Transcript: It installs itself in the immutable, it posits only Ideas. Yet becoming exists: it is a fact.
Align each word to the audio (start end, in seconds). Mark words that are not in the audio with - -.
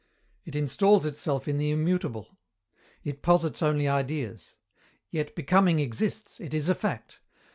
It 0.45 0.55
installs 0.55 1.05
itself 1.05 1.47
in 1.47 1.59
the 1.59 1.69
immutable, 1.69 2.35
it 3.03 3.21
posits 3.21 3.61
only 3.61 3.87
Ideas. 3.87 4.55
Yet 5.11 5.35
becoming 5.35 5.77
exists: 5.77 6.39
it 6.39 6.55
is 6.55 6.69
a 6.69 6.73
fact. 6.73 7.21